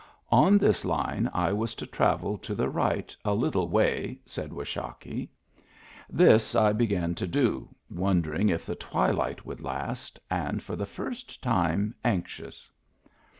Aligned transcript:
On 0.31 0.57
this 0.57 0.83
line 0.83 1.29
I 1.31 1.53
was 1.53 1.75
to 1.75 1.85
travel 1.85 2.35
to 2.39 2.55
the 2.55 2.69
right 2.69 3.15
"a 3.23 3.35
little 3.35 3.67
way," 3.69 4.17
said 4.25 4.51
Washakie. 4.51 5.29
This 6.09 6.55
I 6.55 6.73
began 6.73 7.13
to 7.13 7.27
do, 7.27 7.69
wondering 7.87 8.49
if 8.49 8.65
the 8.65 8.73
twilight 8.73 9.45
would 9.45 9.61
last, 9.61 10.19
and 10.27 10.63
for 10.63 10.75
the 10.75 10.87
first 10.87 11.43
time 11.43 11.93
anxious. 12.03 12.71